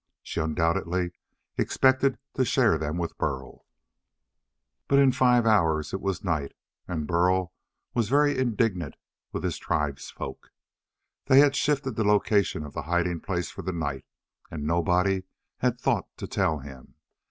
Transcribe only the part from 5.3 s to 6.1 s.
hours it